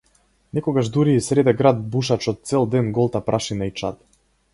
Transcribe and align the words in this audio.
Некогаш 0.57 0.87
дури 0.95 1.11
и 1.17 1.19
среде 1.25 1.53
град 1.59 1.83
бушачот 1.97 2.41
цел 2.53 2.65
ден 2.77 2.89
голта 2.99 3.21
прашина 3.29 3.69
и 3.73 3.75
чад. 3.83 4.01